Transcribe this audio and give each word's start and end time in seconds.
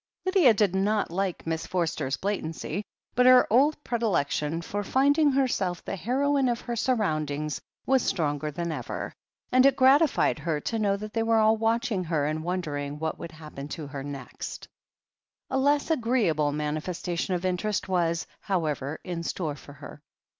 Lydia 0.25 0.51
did 0.55 0.73
not 0.73 1.11
like 1.11 1.45
Miss 1.45 1.67
Forster's 1.67 2.17
blatancy, 2.17 2.83
but 3.13 3.27
her 3.27 3.45
old 3.53 3.83
predilection 3.83 4.59
for 4.63 4.83
finding 4.83 5.29
herself 5.31 5.85
the 5.85 5.95
heroine 5.95 6.49
of 6.49 6.61
her 6.61 6.73
i62 6.73 6.85
THE 6.85 6.91
HEEL 6.91 6.93
OF 6.93 6.97
ACHILLES 6.97 6.97
surroundings 7.07 7.61
was 7.85 8.01
stronger 8.01 8.49
than 8.49 8.71
ever, 8.71 9.13
and 9.51 9.63
it 9.63 9.75
gratified 9.75 10.39
her 10.39 10.59
to 10.59 10.79
know 10.79 10.97
that 10.97 11.13
they 11.13 11.21
were 11.21 11.37
all 11.37 11.55
watching 11.55 12.03
her 12.05 12.25
and 12.25 12.43
won 12.43 12.61
dering 12.61 12.97
what 12.97 13.19
would 13.19 13.31
happen 13.33 13.67
to 13.67 13.85
her 13.85 14.03
next. 14.03 14.67
A 15.51 15.59
less 15.59 15.91
agreeable 15.91 16.51
manifestation 16.51 17.35
of 17.35 17.45
interest 17.45 17.87
was, 17.87 18.25
how 18.39 18.65
ever, 18.65 18.99
in 19.03 19.21
store 19.21 19.53
for 19.55 19.73
her. 19.73 20.01